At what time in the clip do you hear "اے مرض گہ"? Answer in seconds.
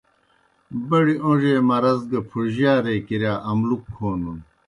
1.55-2.19